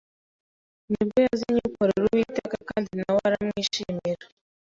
[0.89, 4.23] niwo yazanye akorera Uwiteka kandi nawe aramwishimira